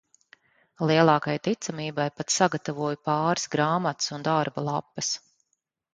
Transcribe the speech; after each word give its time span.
Lielākai 0.91 1.35
ticamībai 1.49 2.07
pat 2.21 2.35
sagatavoju 2.37 3.01
pāris 3.11 3.47
grāmatas 3.57 4.11
un 4.19 4.29
darba 4.33 4.65
lapas. 4.73 5.15